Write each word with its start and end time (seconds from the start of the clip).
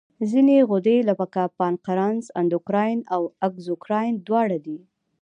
ځینې 0.29 0.57
غدې 0.69 0.97
لکه 1.09 1.41
پانکراس 1.59 2.25
اندوکراین 2.39 2.99
او 3.13 3.21
اګزوکراین 3.47 4.13
دواړه 4.27 4.57
دي. 4.65 4.79